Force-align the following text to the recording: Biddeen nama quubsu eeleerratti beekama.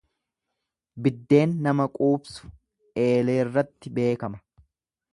Biddeen 1.07 1.53
nama 1.67 1.87
quubsu 1.99 2.51
eeleerratti 3.05 3.97
beekama. 4.01 4.45